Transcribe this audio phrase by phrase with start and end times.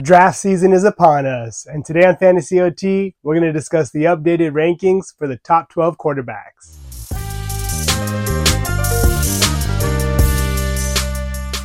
[0.00, 4.04] Draft season is upon us, and today on Fantasy OT, we're going to discuss the
[4.04, 6.78] updated rankings for the top 12 quarterbacks.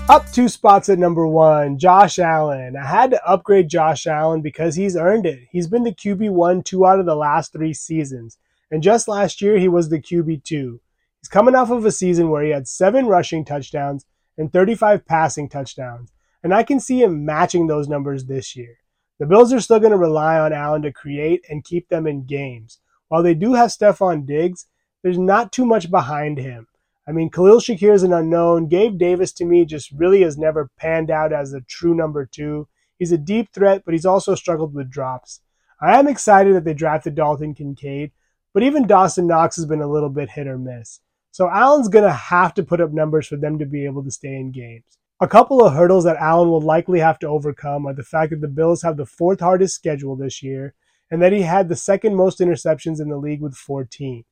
[0.10, 2.76] Up two spots at number one, Josh Allen.
[2.76, 5.48] I had to upgrade Josh Allen because he's earned it.
[5.50, 8.38] He's been the QB1 two out of the last three seasons,
[8.70, 10.80] and just last year he was the QB2.
[11.22, 14.06] He's coming off of a season where he had seven rushing touchdowns
[14.38, 16.12] and 35 passing touchdowns
[16.48, 18.78] and I can see him matching those numbers this year.
[19.20, 22.26] The Bills are still going to rely on Allen to create and keep them in
[22.26, 22.80] games.
[23.10, 24.66] While they do have Stefon Diggs,
[25.04, 26.68] there's not too much behind him.
[27.06, 28.70] I mean, Khalil Shakir is an unknown.
[28.70, 32.70] Gabe Davis, to me, just really has never panned out as a true number two.
[32.98, 35.42] He's a deep threat, but he's also struggled with drops.
[35.82, 38.14] I am excited that they drafted Dalton Kincaid,
[38.54, 41.02] but even Dawson Knox has been a little bit hit or miss.
[41.32, 44.12] So Allen's going to have to put up numbers for them to be able to
[44.12, 44.98] stay in games.
[45.20, 48.42] A couple of hurdles that Allen will likely have to overcome are the fact that
[48.42, 50.76] the Bills have the fourth hardest schedule this year
[51.10, 54.26] and that he had the second most interceptions in the league with 14.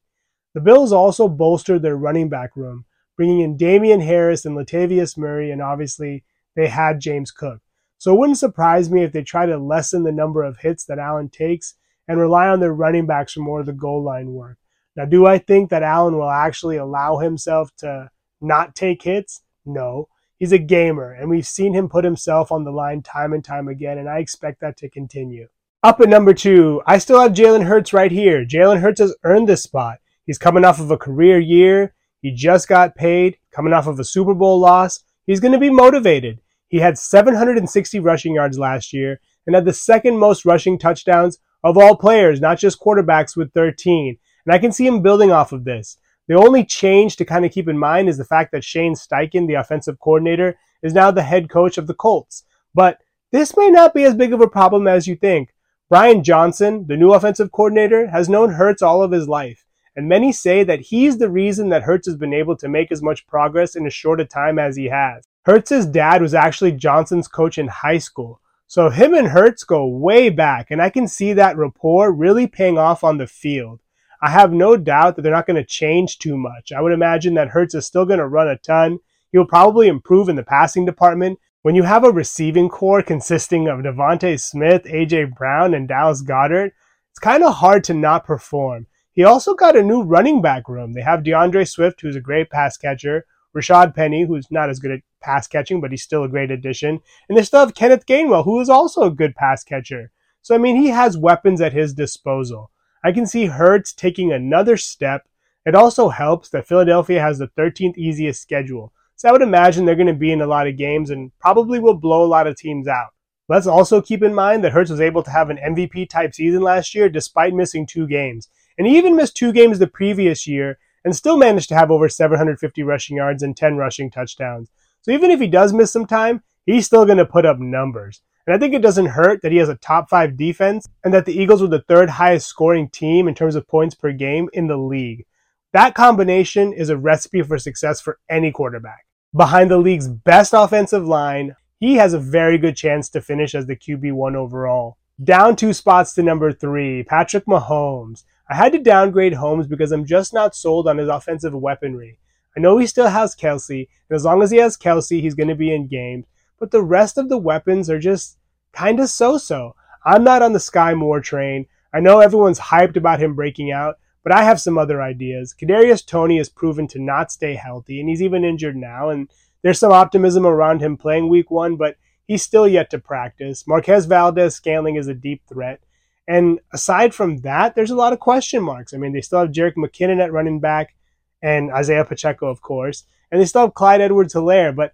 [0.54, 2.86] The Bills also bolstered their running back room,
[3.18, 6.24] bringing in Damien Harris and Latavius Murray, and obviously
[6.56, 7.62] they had James Cook.
[7.98, 11.00] So it wouldn't surprise me if they try to lessen the number of hits that
[11.00, 11.74] Allen takes
[12.08, 14.60] and rely on their running backs for more of the goal line work.
[14.96, 19.42] Now, do I think that Allen will actually allow himself to not take hits?
[19.66, 23.44] No he's a gamer, and we've seen him put himself on the line time and
[23.44, 25.48] time again, and I expect that to continue.
[25.84, 28.46] Up at number two, I still have Jalen Hurts right here.
[28.46, 30.00] Jalen Hurts has earned this spot.
[30.26, 31.94] He's coming off of a career year.
[32.22, 35.02] He just got paid, coming off of a Super Bowl loss.
[35.28, 36.42] He's going to be motivated.
[36.70, 41.78] He had 760 rushing yards last year and had the second most rushing touchdowns of
[41.78, 44.18] all players, not just quarterbacks with 13.
[44.46, 45.98] And I can see him building off of this.
[46.28, 49.48] The only change to kind of keep in mind is the fact that Shane Steichen,
[49.48, 52.44] the offensive coordinator, is now the head coach of the Colts.
[52.74, 53.00] But
[53.32, 55.54] this may not be as big of a problem as you think.
[55.88, 59.66] Brian Johnson, the new offensive coordinator, has known Hurts all of his life,
[59.96, 63.04] and many say that he's the reason that Hurts has been able to make as
[63.04, 65.24] much progress in as short a time as he has.
[65.44, 70.30] Hurts' dad was actually Johnson's coach in high school, so him and Hurts go way
[70.30, 73.80] back, and I can see that rapport really paying off on the field.
[74.22, 76.72] I have no doubt that they're not going to change too much.
[76.72, 79.00] I would imagine that Hurts is still going to run a ton.
[79.32, 81.40] He'll probably improve in the passing department.
[81.62, 86.72] When you have a receiving core consisting of DeVonta Smith, AJ Brown, and Dallas Goedert,
[87.12, 88.88] it's kind of hard to not perform.
[89.12, 90.94] He also got a new running back room.
[90.94, 93.26] They have D'Andre Swift, who's a great pass catcher,
[93.56, 97.00] Rashaad Penny, who's not as good at pass catching, but he's still a great addition,
[97.28, 100.12] and they still have Kenneth Gainwell, who is also a good pass catcher.
[100.42, 102.70] So I mean, he has weapons at his disposal.
[103.06, 105.28] I can see Hurts taking another step.
[105.64, 108.94] It also helps that Philadelphia has the 13th easiest schedule.
[109.16, 111.78] So I would imagine they're going to be in a lot of games and probably
[111.78, 113.10] will blow a lot of teams out.
[113.48, 116.64] Let's also keep in mind that Hurts was able to have an MVP type season
[116.64, 118.50] last year despite missing two games.
[118.76, 122.10] And he even missed two games the previous year and still managed to have over
[122.10, 124.72] 750 rushing yards and 10 rushing touchdowns.
[125.04, 128.24] So even if he does miss some time, he's still going to put up numbers.
[128.48, 131.26] And I think it doesn't hurt that he has a top five defense and that
[131.26, 134.68] the Eagles were the third highest scoring team in terms of points per game in
[134.68, 135.26] the league.
[135.74, 139.06] That combination is a recipe for success for any quarterback.
[139.36, 143.66] Behind the league's best offensive line, he has a very good chance to finish as
[143.66, 144.98] the QB1 overall.
[145.24, 148.24] Down two spots to number three, Patrick Mahomes.
[148.50, 152.20] I had to downgrade Holmes because I'm just not sold on his offensive weaponry.
[152.56, 155.50] I know he still has Kelce, and as long as he has Kelce, he's going
[155.50, 156.26] to be in games
[156.60, 158.38] but the rest of the weapons are just
[158.72, 159.76] kind of so-so.
[160.06, 161.66] I'm not on the Skyy Moore train.
[161.94, 165.56] I know everyone's hyped about him breaking out, but I have some other ideas.
[165.60, 169.10] Kadarius Toney has proven to not stay healthy, and he's even injured now.
[169.10, 169.30] And
[169.62, 173.66] there's some optimism around him playing Week One, but he's still yet to practice.
[173.68, 175.82] Marquez Valdes Scantling is a deep threat.
[176.28, 178.94] And aside from that, there's a lot of question marks.
[178.94, 180.96] I mean, they still have Jerick McKinnon at running back
[181.42, 183.04] and Isaiah Pacheco, of course.
[183.32, 184.94] And they still have Clyde Edwards Helaire, but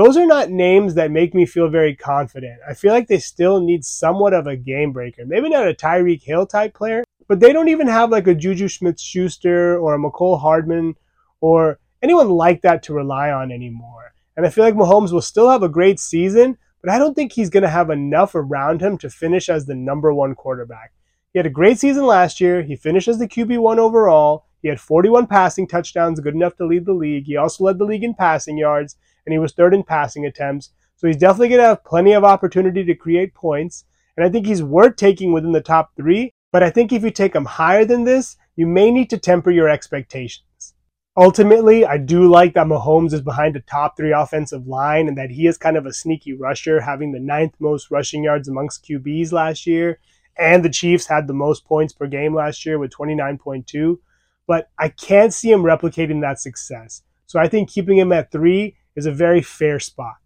[0.00, 2.58] those are not names that make me feel very confident.
[2.66, 5.26] I feel like they still need somewhat of a game breaker.
[5.26, 8.68] Maybe not a Tyreek Hill type player, but they don't even have like a Juju
[8.68, 10.94] Smith Schuster or a Mecole Hardman
[11.42, 14.14] or anyone like that to rely on anymore.
[14.38, 17.32] And I feel like Mahomes will still have a great season, but I don't think
[17.32, 20.92] he's going to have enough around him to finish as the number one quarterback.
[21.34, 22.62] He had a great season last year.
[22.62, 24.46] He finished as the QB1 overall.
[24.62, 27.26] He had 41 passing touchdowns, good enough to lead the league.
[27.26, 28.96] He also led the league in passing yards
[29.26, 30.70] and he was third in passing attempts.
[30.96, 33.84] So he's definitely going to have plenty of opportunity to create points.
[34.16, 36.30] And I think he's worth taking within the top three.
[36.52, 39.50] But I think if you take him higher than this, you may need to temper
[39.50, 40.74] your expectations.
[41.16, 45.30] Ultimately, I do like that Mahomes is behind a top three offensive line and that
[45.30, 49.32] he is kind of a sneaky rusher, having the ninth most rushing yards amongst QBs
[49.32, 49.98] last year.
[50.38, 53.98] And the Chiefs had the most points per game last year with 29.2.
[54.46, 57.02] But I can't see him replicating that success.
[57.26, 60.16] So I think keeping him at three is a very fair spot.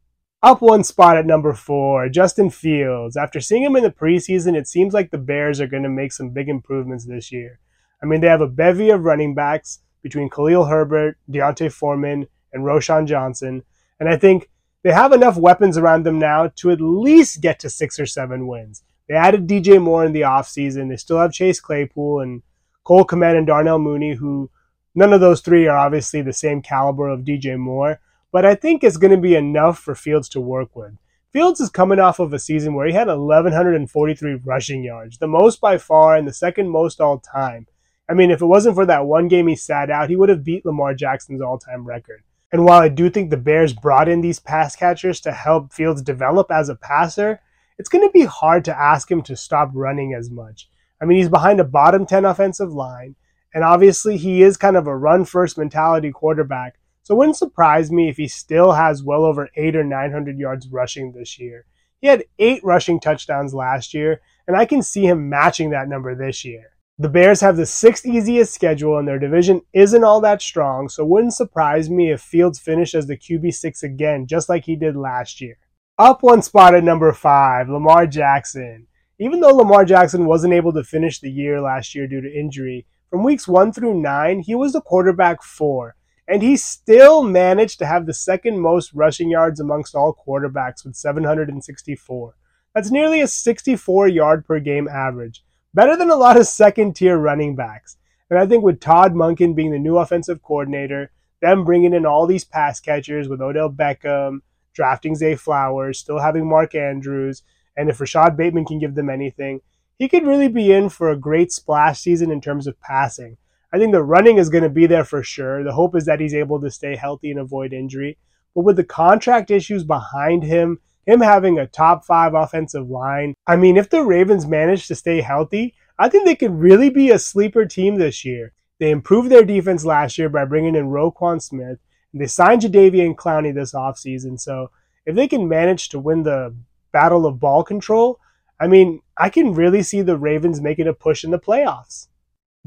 [0.42, 3.16] Up one spot at number four, Justin Fields.
[3.16, 6.12] After seeing him in the preseason, it seems like the Bears are going to make
[6.12, 7.60] some big improvements this year.
[8.02, 12.64] I mean, they have a bevy of running backs between Khalil Herbert, D'Onta Foreman, and
[12.64, 13.62] Roschon Johnson.
[13.98, 14.50] And I think
[14.82, 18.46] they have enough weapons around them now to at least get to six or seven
[18.46, 18.82] wins.
[19.08, 20.90] They added DJ Moore in the offseason.
[20.90, 22.42] They still have Chase Claypool and
[22.82, 24.50] Cole Kmet and Darnell Mooney, who
[24.94, 28.00] none of those three are obviously the same caliber of DJ Moore
[28.34, 30.94] but I think it's going to be enough for Fields to work with.
[31.32, 35.60] Fields is coming off of a season where he had 1,143 rushing yards, the most
[35.60, 37.68] by far and the second most all time.
[38.10, 40.42] I mean, if it wasn't for that one game he sat out, he would have
[40.42, 42.24] beat Lamar Jackson's all time record.
[42.50, 46.02] And while I do think the Bears brought in these pass catchers to help Fields
[46.02, 47.38] develop as a passer,
[47.78, 50.68] it's going to be hard to ask him to stop running as much.
[51.00, 53.14] I mean, he's behind a bottom 10 offensive line,
[53.54, 57.92] and obviously he is kind of a run first mentality quarterback, so it wouldn't surprise
[57.92, 61.66] me if he still has well over eight or 900 yards rushing this year.
[62.00, 66.14] He had eight rushing touchdowns last year, and I can see him matching that number
[66.14, 66.72] this year.
[66.98, 71.02] The Bears have the sixth easiest schedule, and their division isn't all that strong, so
[71.02, 74.96] it wouldn't surprise me if Fields finished as the QB6 again, just like he did
[74.96, 75.58] last year.
[75.98, 78.86] Up one spot at number five, Lamar Jackson.
[79.18, 82.86] Even though Lamar Jackson wasn't able to finish the year last year due to injury,
[83.10, 87.86] from weeks one through nine, he was the quarterback four and he still managed to
[87.86, 92.34] have the second most rushing yards amongst all quarterbacks with 764.
[92.74, 95.44] That's nearly a 64 yard per game average,
[95.74, 97.96] better than a lot of second tier running backs.
[98.30, 101.10] And I think with Todd Monken being the new offensive coordinator,
[101.40, 104.40] them bringing in all these pass catchers with Odell Beckham,
[104.72, 107.42] drafting Zay Flowers, still having Mark Andrews,
[107.76, 109.60] and if Rashod Bateman can give them anything,
[109.98, 113.36] he could really be in for a great splash season in terms of passing.
[113.74, 115.64] I think the running is going to be there for sure.
[115.64, 118.16] The hope is that he's able to stay healthy and avoid injury.
[118.54, 120.78] But with the contract issues behind him,
[121.08, 125.20] him having a top five offensive line, I mean, if the Ravens manage to stay
[125.22, 128.52] healthy, I think they could really be a sleeper team this year.
[128.78, 131.80] They improved their defense last year by bringing in Roquan Smith,
[132.12, 134.38] and they signed Jadeveon Clowney this offseason.
[134.38, 134.70] So
[135.04, 136.54] if they can manage to win the
[136.92, 138.20] battle of ball control,
[138.60, 142.06] I mean, I can really see the Ravens making a push in the playoffs.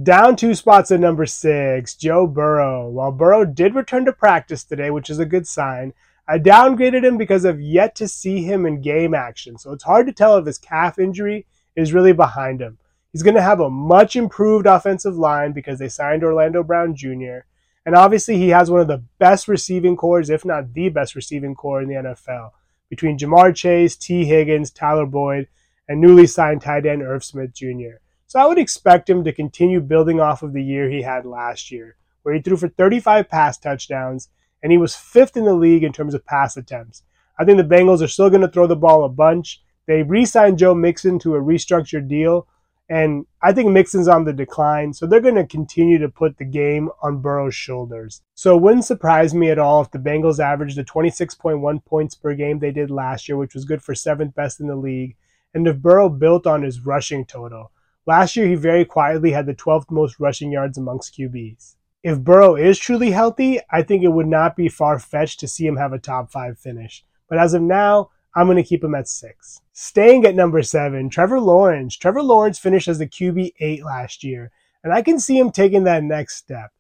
[0.02, 2.88] Down two spots at number six, Joe Burrow.
[2.88, 5.92] While Burrow did return to practice today, which is a good sign,
[6.28, 9.58] I downgraded him because I've yet to see him in game action.
[9.58, 12.78] So it's hard to tell if his calf injury is really behind him.
[13.12, 17.40] He's going to have a much improved offensive line because they signed Orlando Brown Jr.
[17.84, 21.56] And obviously, he has one of the best receiving cores, if not the best receiving
[21.56, 22.52] core in the NFL,
[22.88, 25.48] between Ja'Marr Chase, Tee Higgins, Tyler Boyd,
[25.88, 27.98] and newly signed tight end Irv Smith Jr.
[28.28, 31.72] So I would expect him to continue building off of the year he had last
[31.72, 34.30] year, where he threw for 35 pass touchdowns
[34.62, 37.04] and he was fifth in the league in terms of pass attempts.
[37.40, 39.64] I think the Bengals are still going to throw the ball a bunch.
[39.86, 42.48] They re signed Joe Mixon to a restructured deal,
[42.90, 46.46] and I think Mixon's on the decline, so they're going to continue to put the
[46.46, 48.22] game on Burrow's shoulders.
[48.36, 52.34] So it wouldn't surprise me at all if the Bengals averaged the 26.1 points per
[52.34, 55.16] game they did last year, which was good for seventh best in the league,
[55.54, 57.72] and if Burrow built on his rushing total.
[58.08, 61.76] Last year, he very quietly had the 12th most rushing yards amongst QBs.
[62.04, 65.68] If Burrow is truly healthy, I think it would not be far fetched to see
[65.68, 67.04] him have a top five finish.
[67.28, 69.60] But as of now, I'm going to keep him at six.
[69.74, 71.98] Staying at number seven, Trevor Lawrence.
[71.98, 74.52] Trevor Lawrence finished as the QB eight last year,
[74.86, 76.72] and I can see him taking that next step.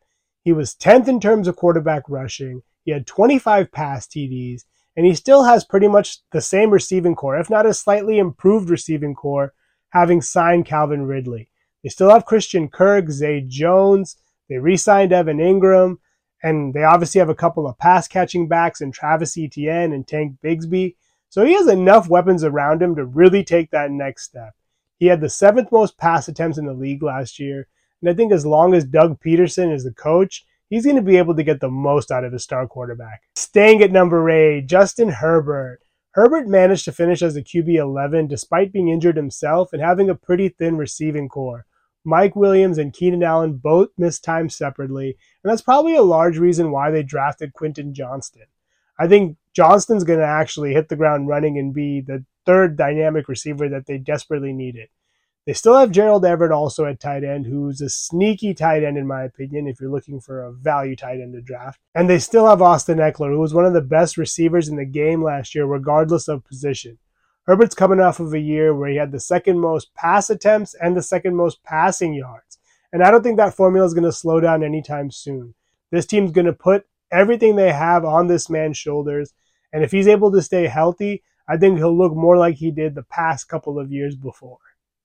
[0.43, 2.61] He was 10th in terms of quarterback rushing.
[2.85, 4.61] He had 25 pass TDs,
[4.95, 8.69] and he still has pretty much the same receiving core, if not a slightly improved
[8.69, 9.53] receiving corps
[9.89, 11.49] having signed Calvin Ridley.
[11.83, 14.17] They still have Christian Kirk, Zay Jones.
[14.49, 15.97] They re signed Evan Engram.
[16.43, 20.37] And they obviously have a couple of pass catching backs in Travis Etienne and Tank
[20.43, 20.95] Bigsby.
[21.29, 24.53] So he has enough weapons around him to really take that next step.
[24.99, 27.67] He had the seventh most pass attempts in the league last year.
[28.01, 31.17] And I think as long as Doug Pederson is the coach, he's going to be
[31.17, 33.21] able to get the most out of his star quarterback.
[33.35, 35.81] Staying at number eight, Justin Herbert.
[36.17, 40.15] Herbert managed to finish as a QB 11 despite being injured himself and having a
[40.15, 41.67] pretty thin receiving core.
[42.03, 46.71] Mike Williams and Keenan Allen both missed time separately, and that's probably a large reason
[46.71, 48.47] why they drafted Quentin Johnston.
[48.99, 53.27] I think Johnston's going to actually hit the ground running and be the third dynamic
[53.27, 54.89] receiver that they desperately needed.
[55.47, 59.07] They still have Gerald Everett also at tight end, who's a sneaky tight end, in
[59.07, 61.79] my opinion, if you're looking for a value tight end to draft.
[61.95, 64.83] And they still have Austin Ekeler, who was one of the best receivers in the
[64.83, 66.97] game last year, regardless of position.
[67.45, 70.97] Herbert's coming off of a year where he had the second most pass attempts and
[70.97, 72.59] the second most passing yards.
[72.91, 75.55] And I don't think that formula is going to slow down anytime soon.
[75.91, 79.33] This team's going to put everything they have on this man's shoulders.
[79.71, 82.95] And if he's able to stay healthy, I think he'll look more like he did
[82.95, 84.57] the past couple of years before.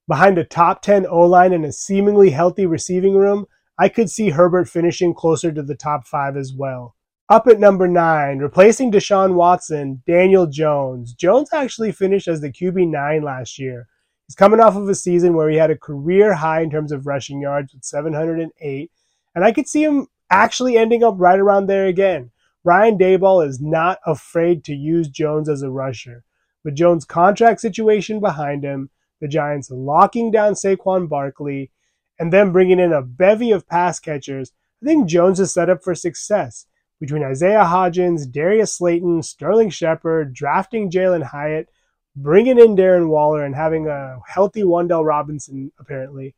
[0.08, 3.46] Behind a top 10 O line and a seemingly healthy receiving room,
[3.78, 6.96] I could see Herbert finishing closer to the top five as well.
[7.28, 11.14] Up at number nine, replacing Deshaun Watson, Daniel Jones.
[11.14, 13.88] Jones actually finished as the QB9 last year.
[14.26, 17.06] He's coming off of a season where he had a career high in terms of
[17.06, 18.90] rushing yards with 708,
[19.34, 22.30] and I could see him actually ending up right around there again.
[22.64, 26.24] Brian Daboll is not afraid to use Jones as a rusher.
[26.64, 28.90] With Jones' contract situation behind him,
[29.22, 31.70] the Giants locking down Saquon Barkley,
[32.18, 34.52] and then bringing in a bevy of pass catchers,
[34.82, 36.66] I think Jones is set up for success.
[37.00, 41.68] Between Isaiah Hodgins, Darius Slayton, Sterling Shepard, drafting Jalin Hyatt,
[42.14, 46.34] bringing in Darren Waller, and having a healthy Wan'Dale Robinson, apparently,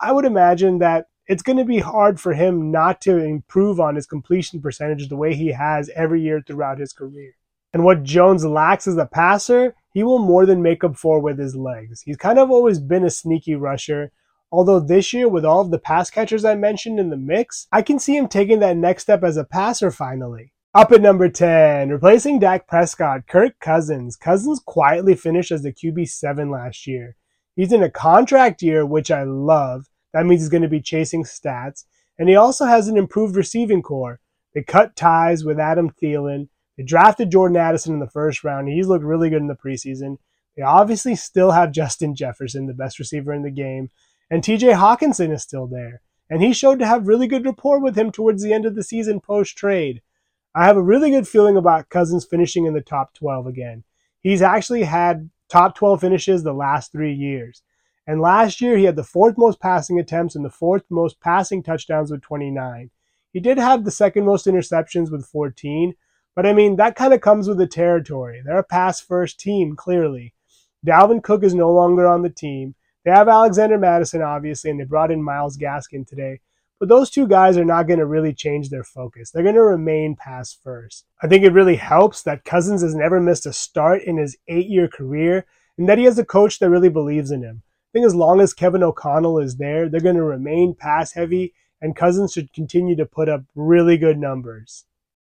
[0.00, 3.94] I would imagine that it's going to be hard for him not to improve on
[3.94, 7.34] his completion percentage the way he has every year throughout his career.
[7.72, 11.38] And what Jones lacks as a passer, he will more than make up for with
[11.38, 12.02] his legs.
[12.02, 14.12] He's kind of always been a sneaky rusher.
[14.52, 17.80] Although this year, with all of the pass catchers I mentioned in the mix, I
[17.80, 20.52] can see him taking that next step as a passer finally.
[20.74, 24.16] Up at number 10, replacing Dak Prescott, Kirk Cousins.
[24.16, 27.16] Cousins quietly finished as the QB7 last year.
[27.54, 29.86] He's in a contract year, which I love.
[30.12, 31.84] That means he's going to be chasing stats.
[32.18, 34.20] And he also has an improved receiving core.
[34.54, 36.48] They cut ties with Adam Thielen.
[36.76, 38.68] They drafted Jordan Addison in the first round.
[38.68, 40.18] He's looked really good in the preseason.
[40.56, 43.90] They obviously still have Justin Jefferson, the best receiver in the game,
[44.30, 46.00] and TJ Hockenson is still there.
[46.28, 48.82] And he showed to have really good rapport with him towards the end of the
[48.82, 50.02] season post trade.
[50.54, 53.84] I have a really good feeling about Cousins finishing in the top 12 again.
[54.22, 57.62] He's actually had top 12 finishes the last three years.
[58.06, 61.62] And last year, he had the fourth most passing attempts and the fourth most passing
[61.62, 62.90] touchdowns with 29.
[63.32, 65.94] He did have the second most interceptions with 14,
[66.36, 68.42] but I mean, that kind of comes with the territory.
[68.44, 70.34] They're a pass first team, clearly.
[70.86, 72.74] Dalvin Cook is no longer on the team.
[73.04, 76.40] They have Alexander Mattison, obviously, and they brought in Myles Gaskin today.
[76.78, 79.30] But those two guys are not going to really change their focus.
[79.30, 81.06] They're going to remain pass first.
[81.22, 84.66] I think it really helps that Cousins has never missed a start in his eight
[84.66, 85.46] year career
[85.78, 87.62] and that he has a coach that really believes in him.
[87.64, 91.54] I think as long as Kevin O'Connell is there, they're going to remain pass heavy
[91.80, 94.84] and Cousins should continue to put up really good numbers.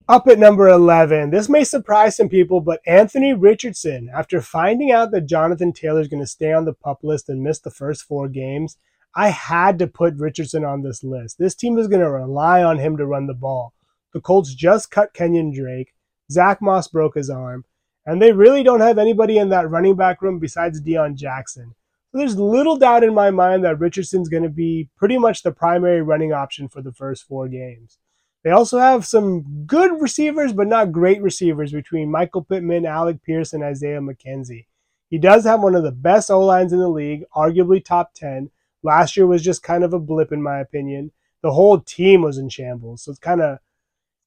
[0.08, 5.10] Up at number 11, this may surprise some people, but Anthony Richardson, after finding out
[5.10, 8.04] that Jonathan Taylor is going to stay on the pup list and miss the first
[8.04, 8.78] four games,
[9.14, 11.36] I had to put Richardson on this list.
[11.38, 13.74] This team is going to rely on him to run the ball.
[14.14, 15.92] The Colts just cut Kenyon Drake.
[16.32, 17.66] Zach Moss broke his arm.
[18.06, 21.74] And they really don't have anybody in that running back room besides Deon Jackson.
[22.12, 25.52] So there's little doubt in my mind that Richardson's going to be pretty much the
[25.52, 27.98] primary running option for the first four games.
[28.44, 33.52] They also have some good receivers, but not great receivers between Michael Pittman, Alec Pierce,
[33.52, 34.66] and Isaiah McKenzie.
[35.10, 38.50] He does have one of the best O lines in the league, arguably top 10.
[38.82, 41.12] Last year was just kind of a blip, in my opinion.
[41.42, 43.58] The whole team was in shambles, so it's kind of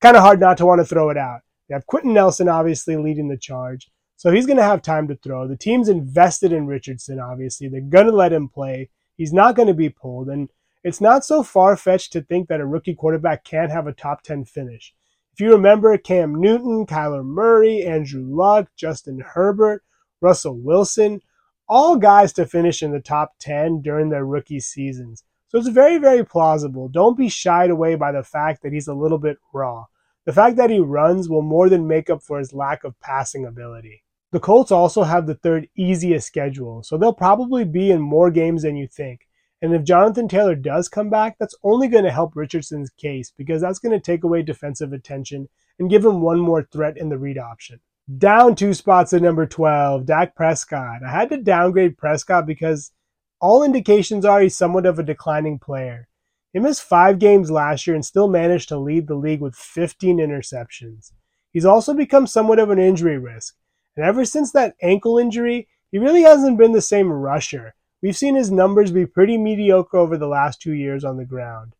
[0.01, 1.41] kind of hard not to want to throw it out.
[1.67, 5.15] They have Quenton Nelson obviously leading the charge, so he's going to have time to
[5.15, 5.47] throw.
[5.47, 7.67] The team's invested in Richardson, obviously.
[7.67, 8.89] They're going to let him play.
[9.15, 10.49] He's not going to be pulled, and
[10.83, 14.23] it's not so far fetched to think that a rookie quarterback can't have a top
[14.23, 14.93] 10 finish.
[15.33, 19.83] If you remember Cam Newton, Kyler Murray, Andrew Luck, Justin Herbert,
[20.19, 21.21] Russell Wilson,
[21.69, 25.23] all guys to finish in the top 10 during their rookie seasons.
[25.47, 26.87] So it's very, very plausible.
[26.89, 29.85] Don't be shied away by the fact that he's a little bit raw.
[30.25, 33.45] The fact that he runs will more than make up for his lack of passing
[33.45, 34.03] ability.
[34.31, 38.63] The Colts also have the third easiest schedule, so they'll probably be in more games
[38.63, 39.27] than you think.
[39.61, 43.61] And if Jonathan Taylor does come back, that's only going to help Richardson's case because
[43.61, 47.17] that's going to take away defensive attention and give him one more threat in the
[47.17, 47.79] read option.
[48.17, 51.03] Down two spots at number 12, Dak Prescott.
[51.05, 52.91] I had to downgrade Prescott because
[53.39, 56.07] all indications are he's somewhat of a declining player.
[56.53, 60.17] He missed five games last year and still managed to lead the league with 15
[60.17, 61.11] interceptions.
[61.51, 63.55] He's also become somewhat of an injury risk.
[63.95, 67.75] And ever since that ankle injury, he really hasn't been the same rusher.
[68.01, 71.75] We've seen his numbers be pretty mediocre over the last two years on the ground.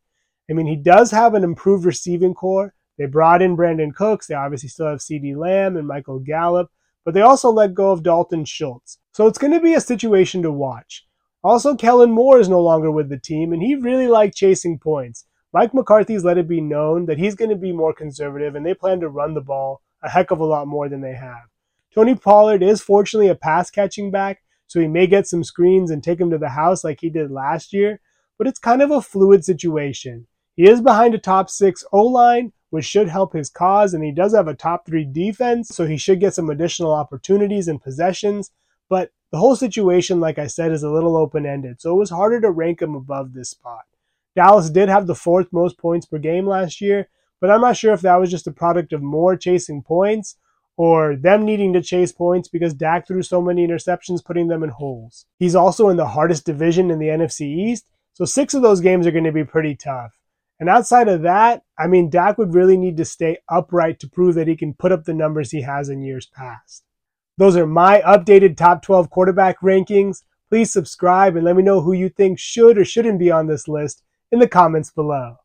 [0.48, 2.74] I mean, he does have an improved receiving core.
[2.98, 4.26] They brought in Brandin Cooks.
[4.26, 6.70] They obviously still have CeeDee Lamb and Michael Gallup,
[7.04, 8.98] but they also let go of Dalton Schultz.
[9.12, 11.06] So it's going to be a situation to watch.
[11.42, 15.26] Also, Kellen Moore is no longer with the team, and he really liked chasing points.
[15.52, 18.74] Mike McCarthy's let it be known that he's going to be more conservative, and they
[18.74, 21.48] plan to run the ball a heck of a lot more than they have.
[21.94, 26.02] Tony Pollard is fortunately a pass catching back, so he may get some screens and
[26.02, 28.00] take him to the house like he did last year,
[28.38, 30.26] but it's kind of a fluid situation.
[30.56, 34.12] He is behind a top six O line, which should help his cause, and he
[34.12, 38.50] does have a top three defense, so he should get some additional opportunities and possessions.
[38.88, 42.08] But the whole situation, like I said, is a little open ended, so it was
[42.08, 43.84] harder to rank him above this spot.
[44.34, 47.10] Dallas did have the fourth most points per game last year,
[47.42, 50.38] but I'm not sure if that was just a product of more chasing points
[50.76, 54.70] or them needing to chase points because Dak threw so many interceptions, putting them in
[54.70, 55.26] holes.
[55.38, 59.06] He's also in the hardest division in the NFC East, so six of those games
[59.06, 60.12] are going to be pretty tough.
[60.60, 64.34] And outside of that, I mean, Dak would really need to stay upright to prove
[64.36, 66.84] that he can put up the numbers he has in years past.
[67.38, 70.22] Those are my updated top 12 quarterback rankings.
[70.48, 73.66] Please subscribe and let me know who you think should or shouldn't be on this
[73.66, 75.36] list in the comments below.